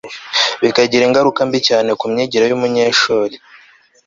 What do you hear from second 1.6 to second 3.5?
cyane ku myigire yumunyeshuri